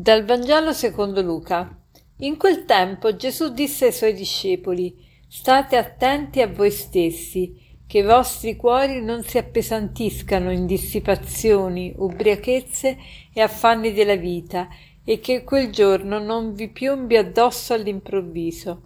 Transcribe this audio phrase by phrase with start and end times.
[0.00, 1.76] Dal Vangelo secondo Luca.
[2.18, 4.94] In quel tempo Gesù disse ai suoi discepoli:
[5.26, 12.96] State attenti a voi stessi, che i vostri cuori non si appesantiscano in dissipazioni, ubriachezze
[13.32, 14.68] e affanni della vita,
[15.04, 18.82] e che quel giorno non vi piombi addosso all'improvviso.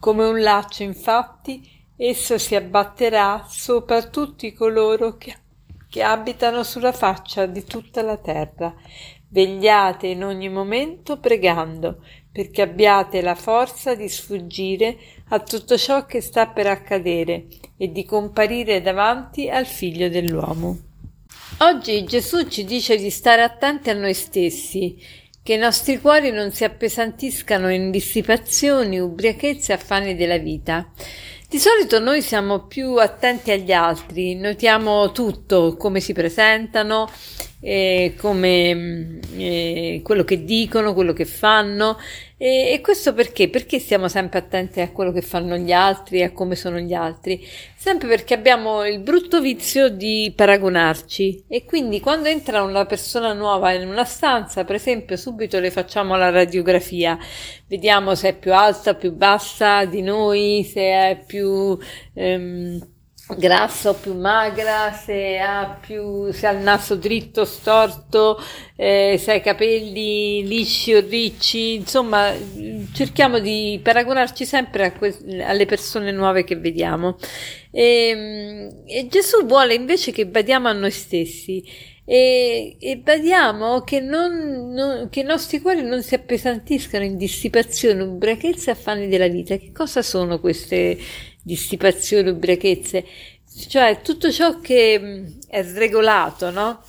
[0.00, 5.36] Come un laccio, infatti, esso si abbatterà sopra tutti coloro che,
[5.88, 8.74] che abitano sulla faccia di tutta la terra.
[9.28, 14.96] Vegliate in ogni momento pregando, perché abbiate la forza di sfuggire
[15.30, 20.78] a tutto ciò che sta per accadere e di comparire davanti al figlio dell'uomo.
[21.58, 24.96] Oggi Gesù ci dice di stare attenti a noi stessi,
[25.42, 30.90] che i nostri cuori non si appesantiscano in dissipazioni, ubriachezze e affanni della vita.
[31.56, 37.10] Di solito noi siamo più attenti agli altri, notiamo tutto, come si presentano,
[37.60, 41.96] eh, come eh, quello che dicono, quello che fanno.
[42.38, 43.48] E, e, questo perché?
[43.48, 47.42] Perché stiamo sempre attenti a quello che fanno gli altri, a come sono gli altri?
[47.74, 53.72] Sempre perché abbiamo il brutto vizio di paragonarci e quindi quando entra una persona nuova
[53.72, 57.18] in una stanza, per esempio, subito le facciamo la radiografia,
[57.68, 61.78] vediamo se è più alta, più bassa di noi, se è più...
[62.12, 62.95] Ehm,
[63.34, 68.40] grassa o più magra, se ha, più, se ha il naso dritto o storto,
[68.76, 72.32] eh, se ha i capelli lisci o ricci, insomma
[72.92, 77.16] cerchiamo di paragonarci sempre que- alle persone nuove che vediamo.
[77.72, 81.64] E, ehm, e, Gesù vuole invece che badiamo a noi stessi
[82.04, 88.02] e, e badiamo che, non, non, che i nostri cuori non si appesantiscano in dissipazione,
[88.02, 89.56] ubriachezze e affanni della vita.
[89.56, 90.96] Che cosa sono queste
[91.46, 93.04] dissipazioni, ubriachezze,
[93.68, 96.82] cioè tutto ciò che mm, è sregolato, no?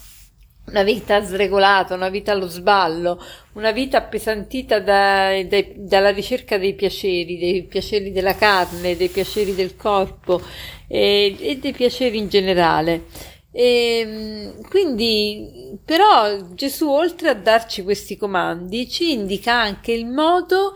[0.66, 3.24] Una vita sregolata, una vita allo sballo,
[3.54, 9.56] una vita appesantita da, da, dalla ricerca dei piaceri, dei piaceri della carne, dei piaceri
[9.56, 10.42] del corpo
[10.88, 13.06] e, e dei piaceri in generale.
[13.52, 20.74] E, mm, quindi, però, Gesù, oltre a darci questi comandi, ci indica anche il modo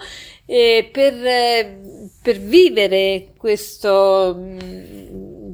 [0.52, 1.14] eh, per,
[2.22, 4.58] per, vivere questo,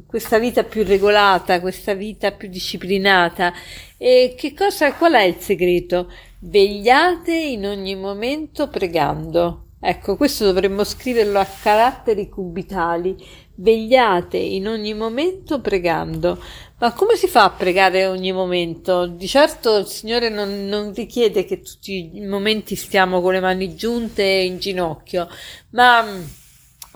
[0.08, 3.54] questa vita più regolata, questa vita più disciplinata.
[3.96, 6.12] E che cosa, qual è il segreto?
[6.40, 9.66] Vegliate in ogni momento pregando.
[9.80, 13.16] Ecco, questo dovremmo scriverlo a caratteri cubitali.
[13.54, 16.42] Vegliate in ogni momento pregando.
[16.80, 19.08] Ma come si fa a pregare ogni momento?
[19.08, 23.76] Di certo il Signore non, non, richiede che tutti i momenti stiamo con le mani
[23.76, 25.28] giunte in ginocchio,
[25.72, 26.06] ma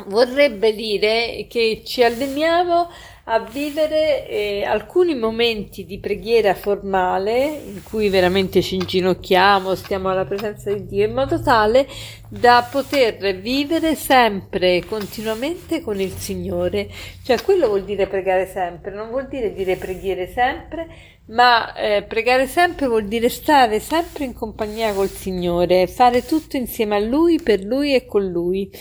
[0.06, 2.90] vorrebbe dire che ci alleniamo
[3.26, 10.26] a vivere eh, alcuni momenti di preghiera formale in cui veramente ci inginocchiamo, stiamo alla
[10.26, 11.88] presenza di Dio in modo tale
[12.32, 16.88] da poter vivere sempre, continuamente con il Signore.
[17.26, 20.88] Cioè quello vuol dire pregare sempre, non vuol dire dire preghiere sempre,
[21.26, 26.96] ma eh, pregare sempre vuol dire stare sempre in compagnia col Signore, fare tutto insieme
[26.96, 28.72] a Lui, per Lui e con Lui.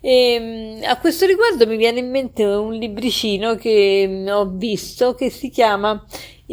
[0.00, 5.14] E, ehm, a questo riguardo mi viene in mente un libricino che mm, ho visto
[5.14, 6.02] che si chiama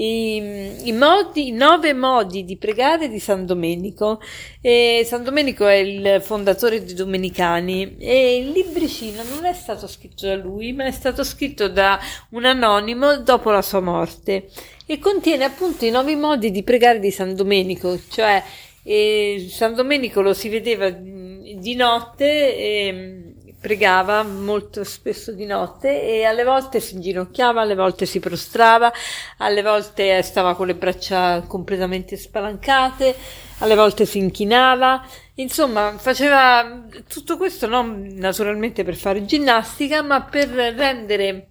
[0.01, 4.19] i, i, modi, i nove modi di pregare di San Domenico.
[4.59, 10.25] E San Domenico è il fondatore dei Domenicani e il libricino non è stato scritto
[10.25, 14.49] da lui, ma è stato scritto da un anonimo dopo la sua morte
[14.85, 18.43] e contiene appunto i nove modi di pregare di San Domenico, cioè
[18.83, 22.57] eh, San Domenico lo si vedeva di notte.
[22.57, 23.30] E,
[23.61, 28.91] pregava molto spesso di notte e alle volte si inginocchiava, alle volte si prostrava,
[29.37, 33.15] alle volte stava con le braccia completamente spalancate,
[33.59, 35.05] alle volte si inchinava,
[35.35, 41.45] insomma faceva tutto questo non naturalmente per fare ginnastica ma per rendere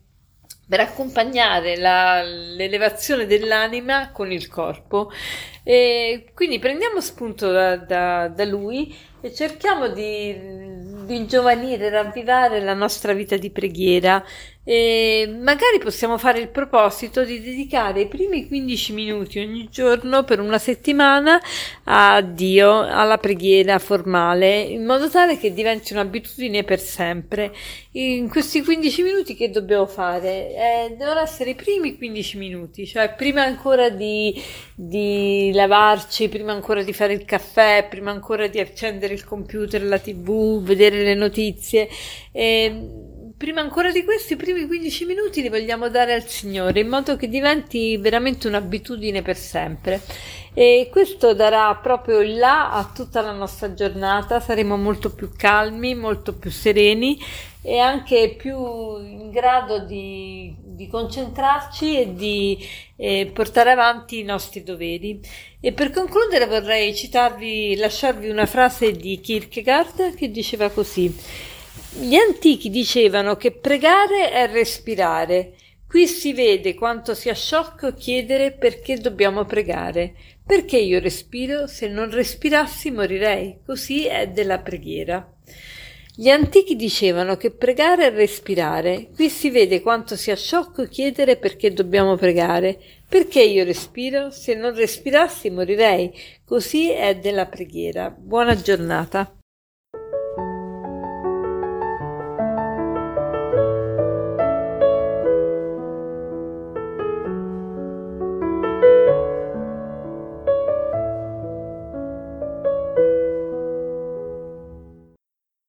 [0.70, 5.10] per accompagnare la, l'elevazione dell'anima con il corpo.
[5.64, 10.69] E quindi prendiamo spunto da, da, da lui e cerchiamo di,
[11.10, 14.24] di ingiovanire, ravvivare la nostra vita di preghiera
[14.62, 20.38] e magari possiamo fare il proposito di dedicare i primi 15 minuti ogni giorno per
[20.38, 21.40] una settimana
[21.84, 27.54] a Dio, alla preghiera formale, in modo tale che diventi un'abitudine per sempre.
[27.92, 30.54] In questi 15 minuti che dobbiamo fare?
[30.54, 34.40] Eh, devono essere i primi 15 minuti, cioè prima ancora di,
[34.74, 39.98] di lavarci, prima ancora di fare il caffè, prima ancora di accendere il computer, la
[39.98, 41.88] tv, vedere le notizie.
[42.30, 46.88] Eh, prima ancora di questo, i primi 15 minuti li vogliamo dare al Signore in
[46.88, 50.02] modo che diventi veramente un'abitudine per sempre.
[50.52, 55.94] E questo darà proprio il là a tutta la nostra giornata, saremo molto più calmi,
[55.94, 57.18] molto più sereni
[57.62, 58.58] e anche più
[58.98, 62.58] in grado di, di concentrarci e di
[62.96, 65.18] eh, portare avanti i nostri doveri.
[65.60, 71.10] E per concludere vorrei citarvi, lasciarvi una frase di Kierkegaard che diceva così:
[71.92, 75.54] Gli antichi dicevano che pregare è respirare.
[75.88, 80.14] Qui si vede quanto sia sciocco chiedere perché dobbiamo pregare.
[80.46, 81.66] Perché io respiro?
[81.66, 83.58] Se non respirassi morirei.
[83.66, 85.28] Così è della preghiera.
[86.14, 89.08] Gli antichi dicevano che pregare è respirare.
[89.12, 92.78] Qui si vede quanto sia sciocco chiedere perché dobbiamo pregare.
[93.08, 94.30] Perché io respiro?
[94.30, 96.12] Se non respirassi morirei.
[96.44, 98.10] Così è della preghiera.
[98.10, 99.39] Buona giornata.